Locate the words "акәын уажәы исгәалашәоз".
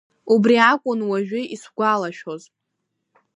0.71-2.43